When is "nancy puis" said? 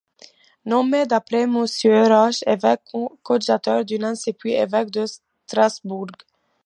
3.99-4.53